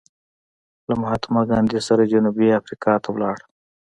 [0.87, 3.37] له مهاتما ګاندې سره جنوبي افریقا ته ولاړ.